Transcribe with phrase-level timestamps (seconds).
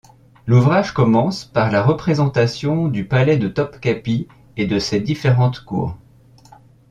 [0.47, 4.27] L'ouvrage commence par la représentation du palais de Topkapi
[4.57, 5.95] et de ses différentes cours.